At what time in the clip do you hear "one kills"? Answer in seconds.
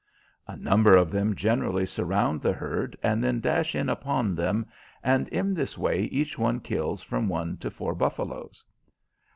6.39-7.03